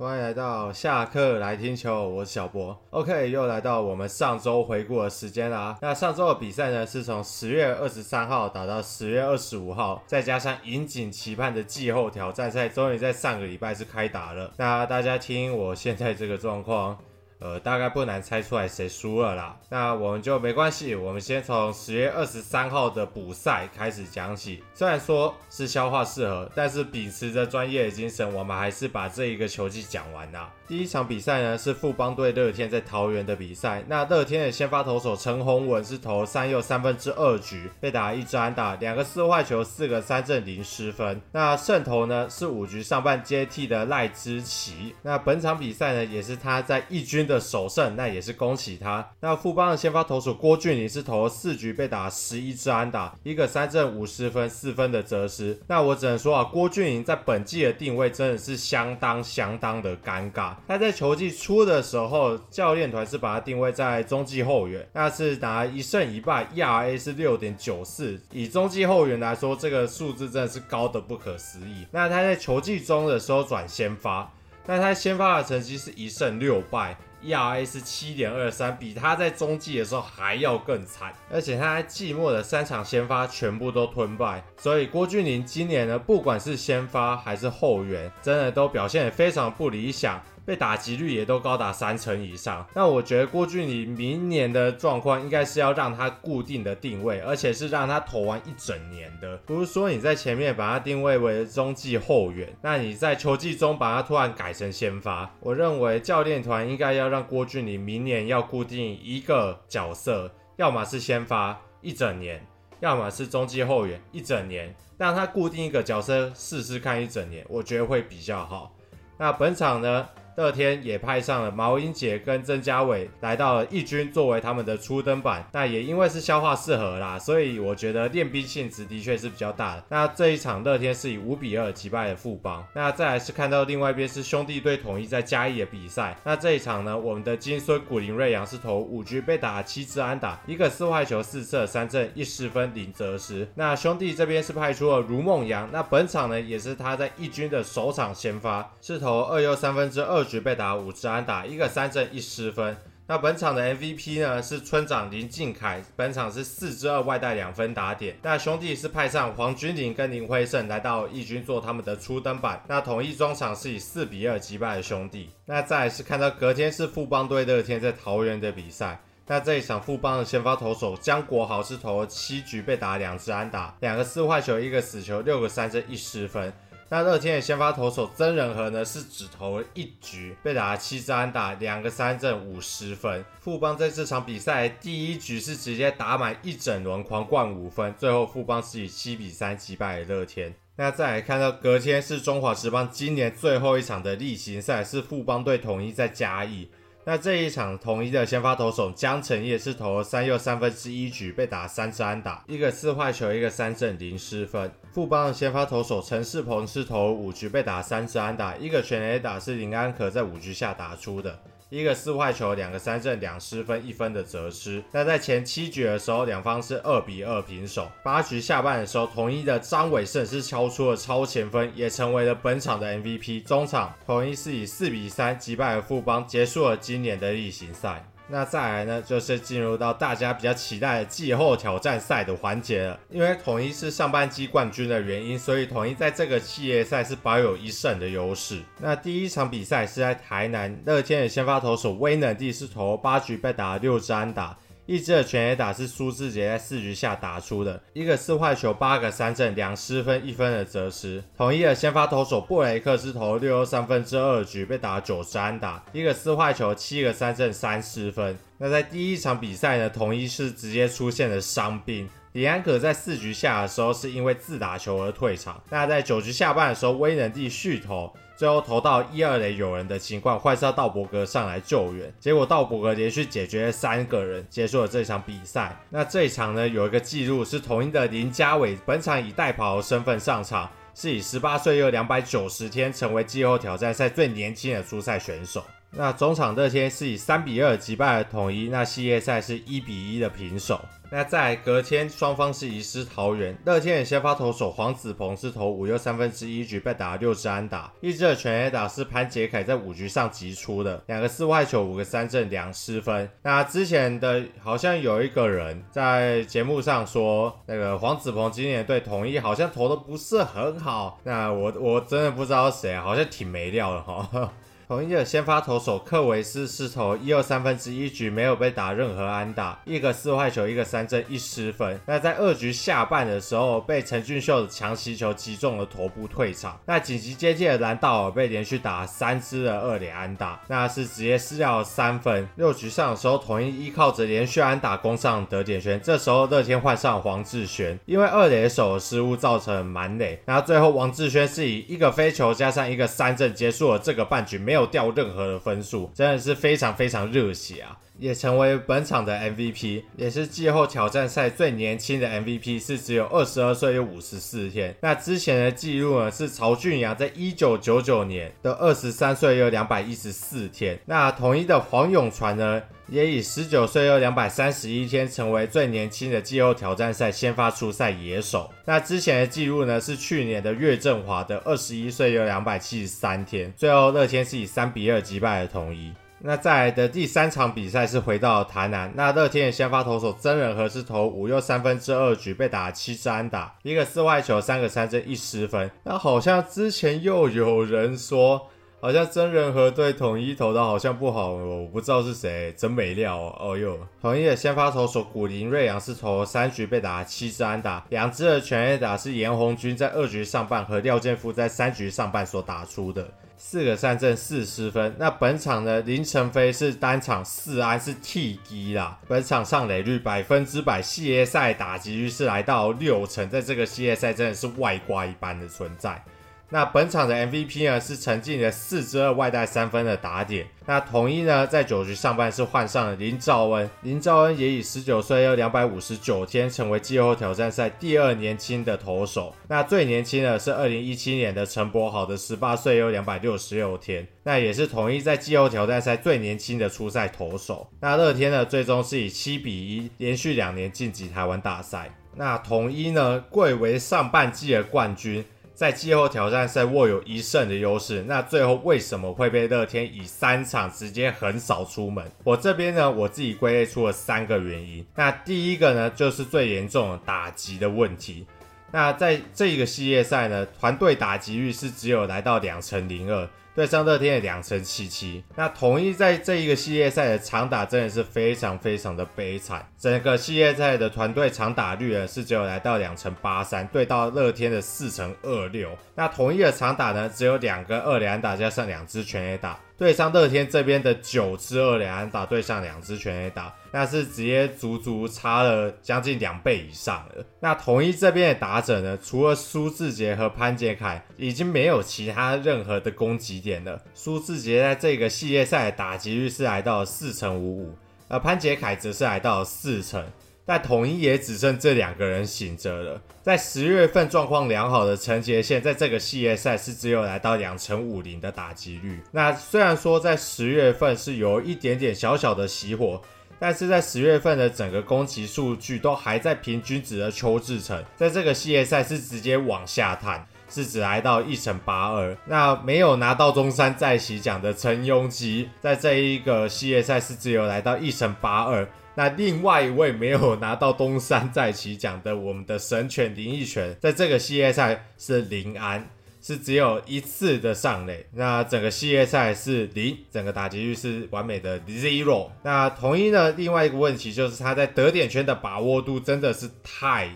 [0.00, 2.80] 欢迎来到下课来听球，我是小博。
[2.90, 5.76] OK，又来到我们上周回顾的时间啦。
[5.82, 14.52] 那上周的比赛呢，是从十月二十三号打到十月二十五号，再加上引颈期盼的季后挑战赛，终于在上个礼拜是开打了。
[14.56, 16.96] 那大家听我现在这个状况。
[17.40, 19.56] 呃，大概不难猜出来谁输了啦。
[19.68, 24.62] 那我们就没关系，我们先从十月二十三号的补赛开始讲起。
[24.74, 30.52] 虽然说是消化适合，但是秉持着专业的精神，我们还是把这一个球季讲完啦。
[30.66, 33.82] 第一场比赛呢是富邦对乐天在桃园的比赛。
[33.88, 41.20] 那乐天的先发投手陈宏文是投三又三分之二局，被打一支安打，两个四坏球，四个三振零失分。
[41.32, 44.94] 那胜投呢是五局上半接替的赖之奇。
[45.02, 49.08] 那本场比赛呢也是他在一军的首胜，那也是恭喜他。
[49.20, 55.56] 那富邦的先发投手郭俊麟是投了四局被打十一支安打，一个三振五失分，四分的折失。
[55.66, 60.54] 那我只能说啊，郭俊麟在本季的定位真的是相当相当的尴尬。
[60.66, 68.18] 他在球季初的时候，教练团是把他定位在中继后援，那是打一胜一败，ERA 是六点九四。
[68.32, 71.86] 以中继后援来说，这个数字真的是高的不可思议。
[71.90, 74.30] 那他在球季中的时候转先发，
[74.66, 81.12] 那他先发的成绩是一胜六败，ERA 是七点二三，比他在中继的时候还要更惨。
[81.30, 90.20] 而且他在季末的三场先发全部都吞败，所以郭俊麟今年呢，不管是先发还是后援，真的都表现得非常不理想。
[90.48, 105.30] 被打击率也都高达三成以上，那我觉得郭俊麟明年的状况应该是要让他固定的定位，而且是让他投完一整年的，不是说你在前面把他定位为中继后援，那你在球季中把他突然改成先发。
[105.40, 112.42] 我认为教练团应该要让郭俊麟明年要固定一个角色，要么是先发一整年，
[112.80, 118.74] 要么是中继后援一整年，让他固定一个角色试试看一整年，我觉得会比较好。
[119.18, 120.08] 那本场呢？
[120.38, 129.84] 乐天也派上了毛英杰跟曾家伟来到了一军作为他们的初登板，那也因为是消化试合啦，所以我觉得练兵性质的确是比较大的。
[129.88, 132.64] 那这一场乐天是以五比二击败了富邦。
[132.72, 143.48] 那再来是看到另外一边是兄弟队统一在嘉义的比赛，那这一场呢，我们的金孙古林瑞阳是投五局被打七支安打，一个四坏球四射三振一失分零责失。
[143.56, 152.76] 那兄弟这边是派出了卢孟扬，那本场呢也是他在一军的首场先发，是投二又三分之二局被打五支安打，一个三振一失分。
[153.10, 158.14] 那本场的 MVP 呢是村长林靖凯，本场是四支二外带两分打点。
[158.20, 162.62] 那兄弟是派上黄君麟跟林辉胜来到一军做他们的初登板。
[162.68, 165.30] 那统一中场是以四比二击败了兄弟。
[165.46, 169.00] 那再是看到隔天是富邦队乐天在桃园的比赛。
[169.26, 176.52] 那这一场富邦的先发投手江国豪是投了七局被打两支安打，两个四坏球，一个死球，六个三振一失分。
[176.90, 183.22] 那乐天的先发投手曾仁和呢，是只投了一局，被打了七支安打，两个三振五十分。
[183.40, 190.54] 富邦在这场比赛第一局是直接打满一整轮，狂灌五分，最后富邦是以七比三击败了乐天。
[190.76, 196.70] 那再来看到隔天是中华职棒今年最后一场的例行赛，是富邦对统一在嘉义。
[197.10, 204.70] 那这一场统一的先发投手江承业是投了三又三分之一局，被打三支安打，一个四坏球，一个三振零失分。
[204.92, 211.38] 富邦的先发投手陈世鹏是投五局被打三支安打，一个全垒打是林安可在五局下打出的。
[211.70, 214.82] 一个四坏球，两个三振，两失分，一分的折失。
[214.90, 217.90] 那在前七局的时候，两方是二比二平手。
[218.02, 223.42] 八局下半的时候，统一的张伟胜是敲出了超前分，也成为了本场的 MVP。
[223.42, 228.02] 中场统一是以四比三击败了富邦，结束了今年的例行赛。
[228.30, 233.00] 那再来呢，就是进入到大家比较期待的季后挑战赛的环节了。
[233.10, 238.62] 因为统一是上半季冠军的原因，所以统一在这个系列赛是保有一胜的优势。
[238.80, 244.56] 那第一场比赛是在台南，乐天的先发投手威能第四投八局被打六支安打。
[244.88, 251.22] 一支的全垒打是苏志杰在四局下打出的，一个四坏球，八个三振，两失分，一分的折失。
[251.36, 258.34] 统一的先发投手布雷克是投六又三分之二局，被打九支安打，一个四坏球，七个三振，三失分。
[258.58, 265.62] 那在第一场比赛呢，统一是直接出现了伤兵，李安可在四局下的时候是因为自打球而退场。
[265.70, 268.12] 那在九局下半的时候，威能帝续投。
[268.36, 275.76] 最后投到一二垒有人的情况，换上道伯格上来救援，结果道伯格连续解决了三个人，结束了这场比赛。
[275.90, 285.64] 那这一场呢，有一个记录是统一的林家伟，本场以代跑的身份上场，是以十八岁又两百九十天成为季后挑战赛最年轻的出赛选手。
[285.90, 290.80] 那中场乐天是以三比二击败了统一，那系列赛是一比一的平手。
[291.10, 293.56] 那在隔天，双方是移师桃园。
[293.64, 303.26] 乐天的先发投手黄子鹏是投五又三分之一局被打了六支安打，一支的全垒打是潘杰凯在五局上击出的，两个四坏球，五个三振，两失分。
[303.42, 311.18] 那之前的好像有一个人在节目上说，那个黄子鹏今年对统一好像投的不是很好。
[311.24, 314.52] 那我我真的不知道谁，好像挺没料的哈。
[314.88, 322.00] 统一的先发投手克维斯是投一二三分之一局，没有被打任何安打，一个四坏球，一个三振，一失分。
[322.06, 326.80] 那在二局下半的时候，被陈俊秀的强袭球击中了头部退场。
[326.86, 332.48] 那紧急接替的兰道尔被连续打三支的二垒安打，那是直接失掉三分。
[332.56, 336.00] 六局上的时候，统一依靠着连续安打攻上得点圈。
[336.02, 340.40] 这时候乐天换上黄志轩，因为二垒手的失误造成满垒。
[340.46, 344.77] 然后最后王志轩是以一个飞球加上一个三振结束了这个半局，没有。
[344.78, 347.98] 没有掉任何的分数，真的是非常非常热血啊！
[348.18, 354.94] 也成为本场的 MVP，也是季后挑战赛最年轻的 MVP，是只有二十二岁又五十四天。
[355.00, 360.98] 那之前的记录呢是曹俊阳在一九九九年的二十三岁又两百一十四天。
[361.06, 368.70] 那统一的黄永传呢，也以十九岁又两百三十一天成为最年轻的季后挑战赛先发出赛野手。
[368.84, 373.72] 那之前的记录呢是去年的岳振华的二十一岁又两百七十三天。
[373.76, 376.12] 最后乐天是以三比二击败了统一。
[376.40, 385.90] 那再来的第三场比赛是回到台南，那乐天的先发投手曾仁和是投五又三分之二局被打七支安打，一个四坏球，三个三振，一失分。
[386.04, 388.68] 那好像之前又有人说，
[389.00, 393.56] 好像曾仁和对统一投的好像不好哦，我不知道是谁，真没料哦。
[393.58, 403.28] 哦哟，统一的先发投手古林瑞阳是投三局被打七支安打，两支的全垒打是严红军在二局上半和廖健富在三局上半所打出的。
[403.60, 416.22] 四个三振四十分，那本场呢林晨飞是单场四安是 T 低啦，本场上垒率百分之百，系列赛打击率是来到六成，在这个系列赛真的是外挂一般的存在。
[416.70, 420.66] 那本场的 MVP 呢是陈进的四支二外带三分的打点。
[420.84, 429.54] 那统一呢在九局上半是换上了林兆恩，林兆恩也以十九岁又两百五十九天成为季后挑战赛第二年轻的投手。
[429.68, 434.26] 那最年轻的是二零一七年的陈柏豪的十八岁又两百六十六天。
[434.42, 437.88] 那也是统一在季后挑战赛最年轻的出赛投手。
[438.00, 442.10] 那乐天呢最终是以七比一连续两年晋级台湾大赛。
[442.36, 445.42] 那统一呢贵为上半季的冠军。
[445.78, 452.28] 在季后挑战赛握有一胜的优势，那最后为什么会被乐天以三场直接横扫出门？
[452.42, 455.06] 我这边呢，我自己归类出了三个原因。
[455.14, 458.44] 那第一个呢，就是最严重的打击的问题。
[458.90, 463.48] 那在这一个系列赛呢，团队打击率是只有来到两成零二。
[463.78, 479.78] 对上乐天的两成七七，那统一在这一个系列赛的长打真的是非常非常的悲惨，整个系列赛的团队长打率呢是只有来到两成八三，对到乐天的四成二六，那统一的长打呢只有两个二连打加上两支全垒打。
[479.98, 487.44] 对上乐天这边的九支二连安打，对上两支全垒打，那是直接足足差了将近两倍以上了。
[487.58, 494.00] 那统一这边的打者呢，除了苏智杰和潘杰凯，已经没有其他任何的攻击点了。
[494.14, 497.94] 苏智杰在这个系列赛的打击率是来到四成五五，
[498.28, 500.24] 而潘杰凯则是来到四成。
[500.68, 503.18] 但统一也只剩这两个人醒着了。
[503.42, 509.18] 在十月份状况良好的陈杰宪，在这个系列赛是只有来到两成五零的打击率。
[509.32, 513.22] 那虽然说在十月份是有一点点小小的熄火，
[513.58, 522.36] 但是在十月份的整个攻击数据都还在平均值的邱志成，在这个系列赛是直接往下探，是只来到一成八二。
[522.46, 528.88] 那没有拿到中山再起奖的陈庸基，在这一个系列赛是只有来到一成八二。
[529.14, 536.08] 那另外一位没有拿到东山再起奖的，我们的神犬林益全，在这个系列赛是零安，
[536.40, 538.24] 是只有一次的上垒。
[538.32, 542.48] 那整个系列赛是零，整个打击率是完美的 zero。
[542.62, 547.28] 那同一呢，另外一个问题就是他在得点圈的把握度真的是太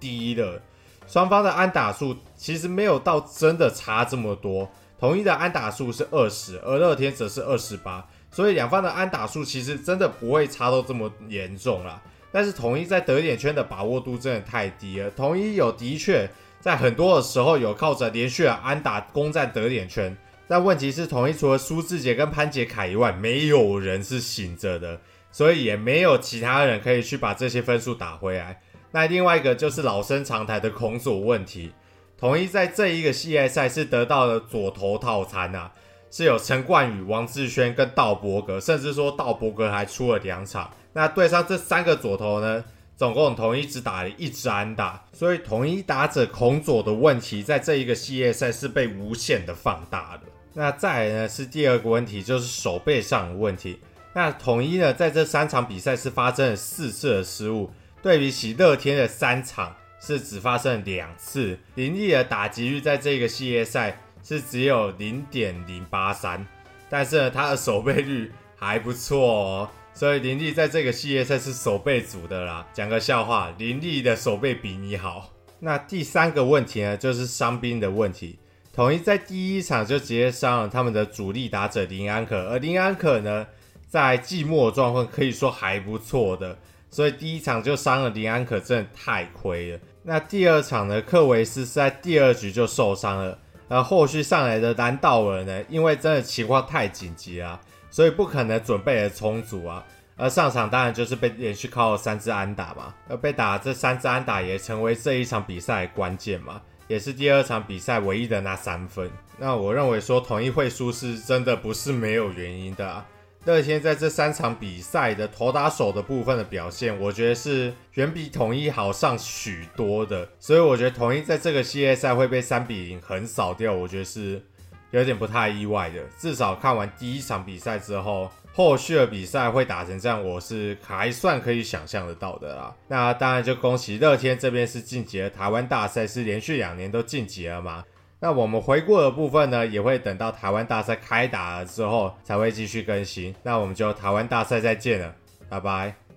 [0.00, 0.60] 低了。
[1.08, 8.06] 双方的安打数其实没有到真的差这么多，统一的安打数是二十，而乐天则是二十八。
[8.30, 12.00] 所以两方的安打数其实真的不会差到这么严重啦，
[12.30, 15.10] 但是统一在得点圈的把握度真的太低了。
[15.12, 16.28] 统一有的确
[16.60, 20.14] 在很多的时候有靠着连续的安打攻占得点圈，
[20.46, 25.00] 但问题是统一除了苏志杰跟潘杰凯以外，没有人是醒着的，
[25.32, 28.60] 所以也没有其他人可以去把这些分数打回来。
[28.90, 31.72] 那另外一个就是老生常谈的孔左问题，
[32.18, 35.72] 统一在这一个系列赛是得到了左投套餐啊。
[36.10, 40.70] 是有陈冠宇、王志轩跟道伯格，甚至说道伯格还出了两场。
[40.94, 42.64] 那对上这三个左投呢，
[42.96, 50.22] 总共统一只打了一支安打，所以统一打者孔左的问题，在这一个系列赛是被无限的放大的。
[50.54, 53.78] 那再来呢是第二个问题，就是手背上的问题。
[54.14, 57.70] 那统一呢在这三场比赛是发生了四次的失误，
[58.02, 61.58] 对比起乐天的三场是只发生两次。
[61.74, 66.46] 林立的打击率在这个系列赛是只有零点零八三，
[66.88, 69.70] 但是呢他的守备率还不错哦。
[69.92, 72.64] 所以林立在这个系列赛是守备组的啦。
[72.72, 75.32] 讲个笑话，林立的守备比你好。
[75.58, 78.38] 那第三个问题呢，就是伤兵的问题。
[78.72, 83.44] 统一在第一场就直接伤了他们的主力打者林安可，而林安可呢，
[83.88, 86.56] 在季末状况可以说还不错的，
[86.90, 89.80] 所以第一场就伤了林安可，真的太亏了。
[90.02, 97.60] 那第二场呢，克维斯是在第二局就受伤了，而后续上来的兰道尔呢，因为真的情况太紧急啊。
[97.90, 99.82] 所以不可能准备的充足啊，
[100.14, 109.10] 而上场当然就是被连续靠了三支安打嘛，而被打这三支安打也成为这一场比赛的关键嘛，也是第二场比赛唯一的那三分。
[109.38, 113.06] 那我认为说统一会输是真的不是没有原因的啊。
[113.44, 124.42] 乐天在这三场比赛的投打手的部分的表现，我觉得是远比统一好上许多的，所以我觉得统一在这个系列赛会被三比零横扫掉，我觉得是。
[124.90, 132.74] 有点不太意外的，至少看完第一场比赛之后，后续的比赛会打成这样，我是还算可以想象得到的啦。
[132.88, 137.84] 那当然就恭喜乐天这边是晋级了台湾大赛，是连续两年都晋级了嘛。
[138.20, 143.34] 那我们回顾的部分呢，也会等到台湾大赛开打了之后才会继续更新。
[143.42, 145.14] 那我们就台湾大赛再见了，
[145.48, 146.07] 拜拜。